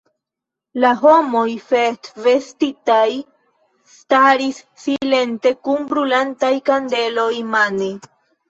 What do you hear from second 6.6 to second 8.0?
kandeloj mane.